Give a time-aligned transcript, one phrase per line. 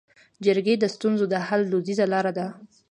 [0.45, 2.47] جرګې د ستونزو د حل دودیزه لاره ده